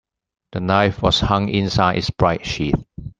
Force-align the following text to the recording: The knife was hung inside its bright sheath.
The 0.53 0.61
knife 0.61 1.03
was 1.03 1.19
hung 1.19 1.47
inside 1.49 1.97
its 1.99 2.09
bright 2.09 2.43
sheath. 2.43 2.83